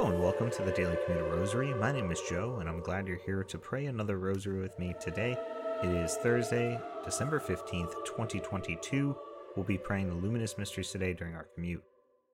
Hello 0.00 0.12
and 0.12 0.22
welcome 0.22 0.50
to 0.50 0.62
the 0.62 0.72
Daily 0.72 0.96
Commuter 1.04 1.26
Rosary. 1.26 1.74
My 1.74 1.92
name 1.92 2.10
is 2.10 2.22
Joe, 2.22 2.56
and 2.58 2.70
I'm 2.70 2.80
glad 2.80 3.06
you're 3.06 3.18
here 3.18 3.44
to 3.44 3.58
pray 3.58 3.84
another 3.84 4.18
rosary 4.18 4.58
with 4.58 4.78
me 4.78 4.94
today. 4.98 5.36
It 5.82 5.90
is 5.90 6.14
Thursday, 6.14 6.80
December 7.04 7.38
15th, 7.38 7.92
2022. 8.06 9.14
We'll 9.54 9.66
be 9.66 9.76
praying 9.76 10.08
the 10.08 10.14
Luminous 10.14 10.56
Mysteries 10.56 10.90
today 10.90 11.12
during 11.12 11.34
our 11.34 11.48
commute. 11.54 11.84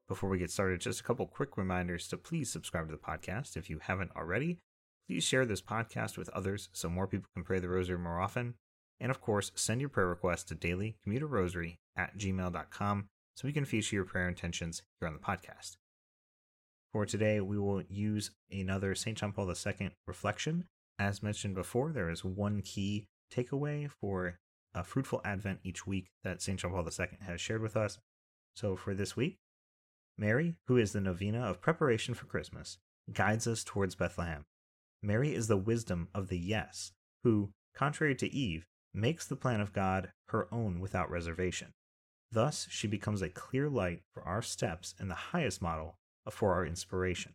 Before 0.07 0.31
we 0.31 0.39
get 0.39 0.53
started, 0.53 0.81
just 0.81 1.01
a 1.01 1.03
couple 1.03 1.27
quick 1.27 1.57
reminders 1.57 2.07
to 2.07 2.17
please 2.17 2.53
subscribe 2.53 2.87
to 2.87 2.93
the 2.93 2.99
podcast 2.99 3.57
if 3.57 3.69
you 3.69 3.81
haven't 3.81 4.15
already. 4.15 4.61
Please 5.09 5.25
share 5.25 5.45
this 5.45 5.61
podcast 5.61 6.17
with 6.17 6.29
others 6.29 6.69
so 6.73 6.89
more 6.89 7.09
people 7.09 7.31
can 7.35 7.43
pray 7.43 7.59
the 7.59 7.69
rosary 7.69 7.99
more 7.99 8.21
often. 8.21 8.55
And 9.01 9.11
of 9.11 9.21
course, 9.21 9.51
send 9.57 9.81
your 9.81 9.91
prayer 9.91 10.07
requests 10.07 10.45
to 10.45 10.55
dailycommuterrosary 10.55 11.79
at 11.97 12.17
gmail.com 12.17 13.09
so 13.35 13.49
we 13.49 13.53
can 13.53 13.65
feature 13.65 13.97
your 13.97 14.05
prayer 14.05 14.29
intentions 14.29 14.85
here 15.01 15.09
on 15.09 15.15
the 15.15 15.19
podcast. 15.19 15.79
For 16.97 17.05
today, 17.05 17.43
we 17.43 17.59
will 17.59 17.83
use 17.91 18.31
another 18.51 18.95
St. 18.95 19.19
John 19.19 19.31
Paul 19.31 19.51
II 19.51 19.91
reflection. 20.07 20.65
As 20.99 21.23
mentioned 21.23 21.55
before, 21.55 21.93
there 21.93 22.09
is 22.09 22.25
one 22.25 22.63
key 22.63 23.07
takeaway 23.31 23.91
for 23.91 24.39
a 24.75 24.83
fruitful 24.83 25.21
Advent 25.23 25.61
each 25.63 25.87
week 25.87 26.09
that 26.25 26.41
St. 26.41 26.59
John 26.59 26.71
Paul 26.71 26.89
II 26.89 27.19
has 27.21 27.39
shared 27.39 27.61
with 27.61 27.77
us. 27.77 27.99
So 28.55 28.77
for 28.77 28.95
this 28.95 29.15
week, 29.15 29.37
Mary, 30.17 30.57
who 30.69 30.79
is 30.79 30.93
the 30.93 31.03
novena 31.03 31.43
of 31.43 31.61
preparation 31.61 32.15
for 32.15 32.25
Christmas, 32.25 32.79
guides 33.13 33.47
us 33.47 33.63
towards 33.63 33.95
Bethlehem. 33.95 34.47
Mary 35.03 35.35
is 35.35 35.49
the 35.49 35.59
wisdom 35.59 36.09
of 36.15 36.29
the 36.29 36.39
yes, 36.39 36.93
who, 37.23 37.51
contrary 37.75 38.15
to 38.15 38.35
Eve, 38.35 38.65
makes 38.95 39.27
the 39.27 39.37
plan 39.37 39.61
of 39.61 39.75
God 39.75 40.13
her 40.29 40.49
own 40.51 40.81
without 40.81 41.11
reservation. 41.11 41.75
Thus, 42.33 42.67
she 42.71 42.89
becomes 42.89 43.21
a 43.21 43.29
clear 43.29 43.69
light 43.69 44.01
for 44.15 44.23
our 44.23 44.41
steps 44.41 44.95
and 44.99 45.11
the 45.11 45.15
highest 45.15 45.61
model 45.61 45.99
for 46.31 46.55
our 46.55 46.67
inspiration. 46.67 47.35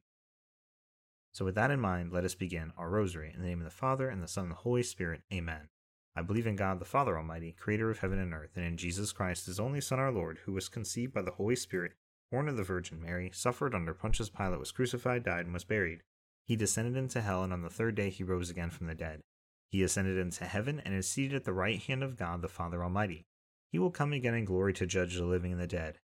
So, 1.33 1.45
with 1.45 1.55
that 1.55 1.71
in 1.71 1.79
mind, 1.79 2.11
let 2.11 2.25
us 2.25 2.35
begin 2.35 2.73
our 2.77 2.89
rosary. 2.89 3.31
In 3.33 3.41
the 3.41 3.47
name 3.47 3.59
of 3.59 3.65
the 3.65 3.71
Father, 3.71 4.09
and 4.09 4.21
the 4.21 4.27
Son, 4.27 4.45
and 4.45 4.51
the 4.51 4.57
Holy 4.57 4.83
Spirit. 4.83 5.21
Amen. 5.33 5.69
I 6.13 6.21
believe 6.21 6.45
in 6.45 6.57
God, 6.57 6.79
the 6.79 6.85
Father 6.85 7.17
Almighty, 7.17 7.55
creator 7.57 7.89
of 7.89 7.99
heaven 7.99 8.19
and 8.19 8.33
earth, 8.33 8.51
and 8.57 8.65
in 8.65 8.75
Jesus 8.75 9.13
Christ, 9.13 9.45
his 9.45 9.59
only 9.59 9.79
Son, 9.79 9.97
our 9.97 10.11
Lord, 10.11 10.39
who 10.43 10.51
was 10.51 10.67
conceived 10.67 11.13
by 11.13 11.21
the 11.21 11.31
Holy 11.31 11.55
Spirit, 11.55 11.93
born 12.29 12.49
of 12.49 12.57
the 12.57 12.63
Virgin 12.63 13.01
Mary, 13.01 13.31
suffered 13.33 13.73
under 13.73 13.93
Pontius 13.93 14.29
Pilate, 14.29 14.59
was 14.59 14.73
crucified, 14.73 15.23
died, 15.23 15.45
and 15.45 15.53
was 15.53 15.63
buried. 15.63 16.03
He 16.45 16.57
descended 16.57 16.97
into 16.97 17.21
hell, 17.21 17.43
and 17.43 17.53
on 17.53 17.61
the 17.61 17.69
third 17.69 17.95
day 17.95 18.09
he 18.09 18.25
rose 18.25 18.49
again 18.49 18.69
from 18.69 18.87
the 18.87 18.95
dead. 18.95 19.21
He 19.69 19.83
ascended 19.83 20.17
into 20.17 20.43
heaven, 20.43 20.81
and 20.83 20.93
is 20.93 21.07
seated 21.07 21.33
at 21.33 21.45
the 21.45 21.53
right 21.53 21.81
hand 21.81 22.03
of 22.03 22.17
God, 22.17 22.41
the 22.41 22.49
Father 22.49 22.83
Almighty. 22.83 23.23
He 23.71 23.79
will 23.79 23.91
come 23.91 24.11
again 24.11 24.33
in 24.33 24.43
glory 24.43 24.73
to 24.73 24.85
judge 24.85 25.15
the 25.15 25.23
living 25.23 25.53
and 25.53 25.61
the 25.61 25.67
dead. 25.67 25.99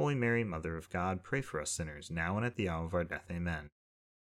Holy 0.00 0.14
Mary, 0.14 0.44
Mother 0.44 0.78
of 0.78 0.88
God, 0.88 1.22
pray 1.22 1.42
for 1.42 1.60
us 1.60 1.70
sinners, 1.70 2.10
now 2.10 2.38
and 2.38 2.46
at 2.46 2.56
the 2.56 2.70
hour 2.70 2.86
of 2.86 2.94
our 2.94 3.04
death. 3.04 3.26
Amen. 3.30 3.68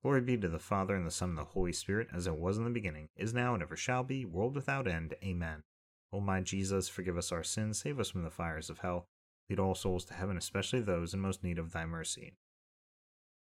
Glory 0.00 0.20
be 0.20 0.36
to 0.36 0.46
the 0.46 0.60
Father, 0.60 0.94
and 0.94 1.04
the 1.04 1.10
Son, 1.10 1.30
and 1.30 1.38
the 1.38 1.42
Holy 1.42 1.72
Spirit, 1.72 2.06
as 2.14 2.28
it 2.28 2.36
was 2.36 2.56
in 2.56 2.62
the 2.62 2.70
beginning, 2.70 3.08
is 3.16 3.34
now, 3.34 3.52
and 3.52 3.60
ever 3.64 3.74
shall 3.74 4.04
be, 4.04 4.24
world 4.24 4.54
without 4.54 4.86
end. 4.86 5.14
Amen. 5.24 5.64
O 6.12 6.20
my 6.20 6.40
Jesus, 6.40 6.88
forgive 6.88 7.18
us 7.18 7.32
our 7.32 7.42
sins, 7.42 7.80
save 7.80 7.98
us 7.98 8.10
from 8.10 8.22
the 8.22 8.30
fires 8.30 8.70
of 8.70 8.78
hell, 8.78 9.08
lead 9.50 9.58
all 9.58 9.74
souls 9.74 10.04
to 10.04 10.14
heaven, 10.14 10.36
especially 10.36 10.78
those 10.78 11.12
in 11.12 11.18
most 11.18 11.42
need 11.42 11.58
of 11.58 11.72
thy 11.72 11.84
mercy. 11.84 12.34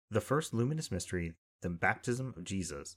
The 0.09 0.21
first 0.21 0.55
luminous 0.55 0.93
mystery, 0.93 1.35
the 1.63 1.71
baptism 1.71 2.35
of 2.37 2.45
Jesus. 2.45 2.97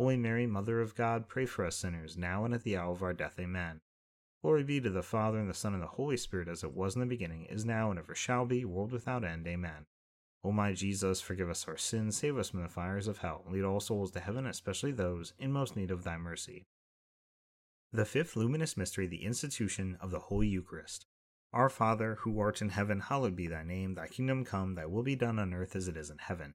Holy 0.00 0.16
Mary, 0.16 0.46
Mother 0.46 0.80
of 0.80 0.94
God, 0.94 1.28
pray 1.28 1.44
for 1.44 1.62
us 1.62 1.76
sinners, 1.76 2.16
now 2.16 2.46
and 2.46 2.54
at 2.54 2.62
the 2.62 2.74
hour 2.74 2.90
of 2.90 3.02
our 3.02 3.12
death. 3.12 3.34
Amen. 3.38 3.82
Glory 4.40 4.64
be 4.64 4.80
to 4.80 4.88
the 4.88 5.02
Father, 5.02 5.38
and 5.38 5.46
the 5.46 5.52
Son, 5.52 5.74
and 5.74 5.82
the 5.82 5.88
Holy 5.88 6.16
Spirit, 6.16 6.48
as 6.48 6.64
it 6.64 6.72
was 6.72 6.94
in 6.94 7.00
the 7.00 7.06
beginning, 7.06 7.44
is 7.44 7.66
now, 7.66 7.90
and 7.90 7.98
ever 7.98 8.14
shall 8.14 8.46
be, 8.46 8.64
world 8.64 8.92
without 8.92 9.24
end. 9.24 9.46
Amen. 9.46 9.84
O 10.42 10.52
my 10.52 10.72
Jesus, 10.72 11.20
forgive 11.20 11.50
us 11.50 11.68
our 11.68 11.76
sins, 11.76 12.16
save 12.16 12.38
us 12.38 12.48
from 12.48 12.62
the 12.62 12.68
fires 12.70 13.08
of 13.08 13.18
hell, 13.18 13.44
lead 13.46 13.62
all 13.62 13.78
souls 13.78 14.10
to 14.12 14.20
heaven, 14.20 14.46
especially 14.46 14.90
those 14.90 15.34
in 15.38 15.52
most 15.52 15.76
need 15.76 15.90
of 15.90 16.02
thy 16.02 16.16
mercy. 16.16 16.64
The 17.92 18.06
fifth 18.06 18.36
luminous 18.36 18.78
mystery, 18.78 19.06
the 19.06 19.26
institution 19.26 19.98
of 20.00 20.10
the 20.10 20.20
Holy 20.20 20.48
Eucharist. 20.48 21.04
Our 21.52 21.68
Father, 21.68 22.16
who 22.20 22.40
art 22.40 22.62
in 22.62 22.70
heaven, 22.70 23.00
hallowed 23.00 23.36
be 23.36 23.48
thy 23.48 23.64
name. 23.64 23.96
Thy 23.96 24.06
kingdom 24.06 24.46
come, 24.46 24.76
thy 24.76 24.86
will 24.86 25.02
be 25.02 25.14
done 25.14 25.38
on 25.38 25.52
earth 25.52 25.76
as 25.76 25.88
it 25.88 25.98
is 25.98 26.08
in 26.08 26.16
heaven. 26.16 26.54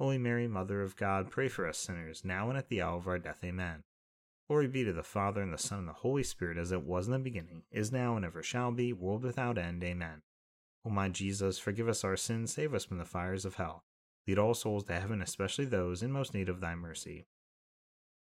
Holy 0.00 0.16
Mary, 0.16 0.48
Mother 0.48 0.80
of 0.80 0.96
God, 0.96 1.30
pray 1.30 1.46
for 1.46 1.68
us 1.68 1.76
sinners, 1.76 2.24
now 2.24 2.48
and 2.48 2.56
at 2.56 2.70
the 2.70 2.80
hour 2.80 2.96
of 2.96 3.06
our 3.06 3.18
death. 3.18 3.44
Amen. 3.44 3.82
Glory 4.48 4.66
be 4.66 4.82
to 4.82 4.94
the 4.94 5.02
Father, 5.02 5.42
and 5.42 5.52
the 5.52 5.58
Son, 5.58 5.80
and 5.80 5.88
the 5.88 5.92
Holy 5.92 6.22
Spirit, 6.22 6.56
as 6.56 6.72
it 6.72 6.84
was 6.84 7.06
in 7.06 7.12
the 7.12 7.18
beginning, 7.18 7.64
is 7.70 7.92
now, 7.92 8.16
and 8.16 8.24
ever 8.24 8.42
shall 8.42 8.72
be, 8.72 8.94
world 8.94 9.22
without 9.22 9.58
end. 9.58 9.84
Amen. 9.84 10.22
O 10.86 10.90
my 10.90 11.10
Jesus, 11.10 11.58
forgive 11.58 11.86
us 11.86 12.02
our 12.02 12.16
sins, 12.16 12.50
save 12.50 12.72
us 12.72 12.86
from 12.86 12.96
the 12.96 13.04
fires 13.04 13.44
of 13.44 13.56
hell. 13.56 13.84
Lead 14.26 14.38
all 14.38 14.54
souls 14.54 14.84
to 14.84 14.98
heaven, 14.98 15.20
especially 15.20 15.66
those 15.66 16.02
in 16.02 16.10
most 16.10 16.32
need 16.32 16.48
of 16.48 16.62
thy 16.62 16.74
mercy. 16.74 17.26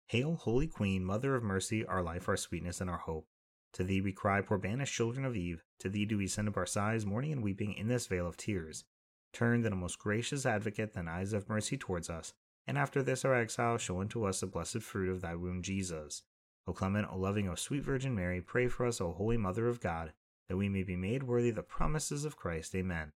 Hail, 0.06 0.34
Holy 0.34 0.66
Queen, 0.66 1.04
Mother 1.04 1.36
of 1.36 1.44
Mercy, 1.44 1.86
our 1.86 2.02
life, 2.02 2.28
our 2.28 2.36
sweetness, 2.36 2.80
and 2.80 2.90
our 2.90 2.98
hope. 2.98 3.28
To 3.74 3.84
thee 3.84 4.00
we 4.00 4.10
cry, 4.10 4.40
poor 4.40 4.58
banished 4.58 4.94
children 4.94 5.24
of 5.24 5.36
Eve. 5.36 5.62
To 5.78 5.88
thee 5.88 6.06
do 6.06 6.18
we 6.18 6.26
send 6.26 6.48
up 6.48 6.56
our 6.56 6.66
sighs, 6.66 7.06
mourning 7.06 7.30
and 7.30 7.42
weeping 7.44 7.72
in 7.72 7.86
this 7.86 8.08
vale 8.08 8.26
of 8.26 8.36
tears. 8.36 8.84
Turn 9.32 9.62
then, 9.62 9.72
a 9.72 9.76
most 9.76 9.98
gracious 9.98 10.46
advocate, 10.46 10.94
thine 10.94 11.08
eyes 11.08 11.32
of 11.32 11.48
mercy 11.48 11.76
towards 11.76 12.08
us, 12.10 12.32
and 12.66 12.76
after 12.76 13.02
this 13.02 13.24
our 13.24 13.34
exile, 13.34 13.78
show 13.78 14.00
unto 14.00 14.24
us 14.24 14.40
the 14.40 14.46
blessed 14.46 14.82
fruit 14.82 15.08
of 15.08 15.20
thy 15.20 15.34
womb, 15.34 15.62
Jesus. 15.62 16.22
O 16.66 16.72
clement, 16.72 17.08
O 17.10 17.16
loving, 17.16 17.48
O 17.48 17.54
sweet 17.54 17.82
Virgin 17.82 18.14
Mary, 18.14 18.40
pray 18.40 18.68
for 18.68 18.86
us, 18.86 19.00
O 19.00 19.12
holy 19.12 19.38
Mother 19.38 19.68
of 19.68 19.80
God, 19.80 20.12
that 20.48 20.56
we 20.56 20.68
may 20.68 20.82
be 20.82 20.96
made 20.96 21.22
worthy 21.22 21.50
the 21.50 21.62
promises 21.62 22.24
of 22.24 22.36
Christ. 22.36 22.74
Amen. 22.74 23.12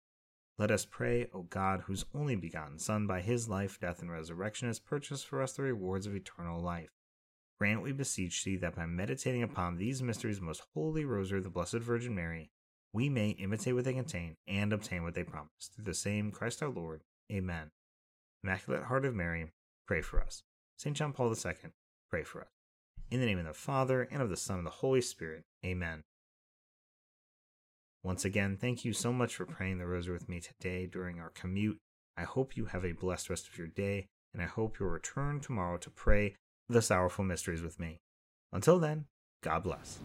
Let 0.59 0.71
us 0.71 0.85
pray, 0.85 1.29
O 1.33 1.43
God, 1.43 1.83
whose 1.87 2.05
only 2.15 2.35
begotten 2.35 2.79
Son, 2.79 3.07
by 3.07 3.21
his 3.21 3.49
life, 3.49 3.79
death, 3.81 4.00
and 4.00 4.11
resurrection, 4.11 4.69
has 4.69 4.79
purchased 4.79 5.27
for 5.27 5.41
us 5.41 5.53
the 5.53 5.62
rewards 5.62 6.07
of 6.07 6.15
eternal 6.15 6.61
life. 6.61 6.91
Grant, 7.59 7.83
we 7.83 7.93
beseech 7.93 8.45
thee, 8.45 8.57
that 8.57 8.75
by 8.75 8.85
meditating 8.85 9.43
upon 9.43 9.77
these 9.77 10.03
mysteries, 10.03 10.41
most 10.41 10.62
holy 10.75 11.05
rosary 11.05 11.38
of 11.38 11.45
the 11.45 11.50
Blessed 11.50 11.79
Virgin 11.79 12.15
Mary, 12.15 12.50
we 12.92 13.09
may 13.09 13.30
imitate 13.30 13.75
what 13.75 13.85
they 13.85 13.92
contain 13.92 14.37
and 14.47 14.73
obtain 14.73 15.02
what 15.02 15.14
they 15.14 15.25
promise. 15.25 15.71
Through 15.75 15.85
the 15.85 15.95
same 15.95 16.30
Christ 16.30 16.62
our 16.62 16.68
Lord. 16.68 17.02
Amen. 17.30 17.71
Immaculate 18.42 18.85
Heart 18.85 19.04
of 19.04 19.14
Mary, 19.14 19.52
pray 19.87 20.00
for 20.00 20.21
us. 20.21 20.42
St. 20.78 20.97
John 20.97 21.12
Paul 21.12 21.30
II, 21.30 21.52
pray 22.11 22.23
for 22.23 22.40
us. 22.40 22.49
In 23.11 23.21
the 23.21 23.26
name 23.26 23.38
of 23.38 23.47
the 23.47 23.52
Father, 23.52 24.02
and 24.11 24.23
of 24.23 24.30
the 24.30 24.37
Son, 24.37 24.59
and 24.59 24.66
of 24.66 24.73
the 24.73 24.78
Holy 24.78 25.00
Spirit. 25.00 25.42
Amen. 25.64 26.02
Once 28.04 28.25
again, 28.25 28.57
thank 28.61 28.85
you 28.85 28.92
so 28.92 29.12
much 29.12 29.35
for 29.35 29.45
praying 29.45 29.78
the 29.78 29.87
rosary 29.87 30.12
with 30.12 30.28
me 30.28 30.40
today 30.40 30.87
during 30.87 31.18
our 31.18 31.30
commute. 31.30 31.78
I 32.16 32.23
hope 32.23 32.57
you 32.57 32.66
have 32.66 32.85
a 32.85 32.92
blessed 32.92 33.28
rest 33.28 33.49
of 33.49 33.59
your 33.59 33.66
day, 33.66 34.07
and 34.33 34.42
I 34.42 34.47
hope 34.47 34.78
you'll 34.78 34.88
return 34.88 35.40
tomorrow 35.40 35.78
to 35.78 35.90
pray 35.90 36.35
the 36.68 36.83
sorrowful 36.83 37.25
mysteries 37.25 37.62
with 37.62 37.80
me. 37.80 37.99
Until 38.52 38.78
then, 38.78 39.07
God 39.42 39.62
bless. 39.64 39.99